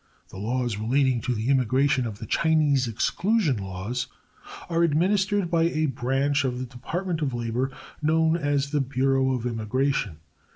The 0.29 0.37
laws 0.39 0.77
relating 0.77 1.21
to 1.21 1.37
immigration 1.39 2.07
and 2.07 2.15
the 2.15 2.25
Chinese 2.25 2.87
exclusion 2.87 3.57
laws 3.57 4.07
are 4.67 4.81
administered 4.81 5.51
by 5.51 5.65
a 5.65 5.85
branch 5.85 6.43
of 6.43 6.57
the 6.57 6.65
Department 6.65 7.21
of 7.21 7.35
Labor 7.35 7.69
known 8.01 8.35
as 8.35 8.71
the 8.71 8.81
Bureau 8.81 9.31
of 9.35 9.45
Immigration. 9.45 10.17